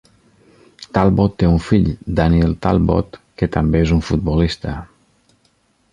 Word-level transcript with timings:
Talbot 0.97 1.35
té 1.43 1.49
un 1.49 1.59
fill, 1.65 1.85
Daniel 2.21 2.57
Talbot, 2.65 3.19
que 3.43 3.53
també 3.57 3.83
és 3.87 3.95
un 3.99 4.05
futbolista. 4.11 4.77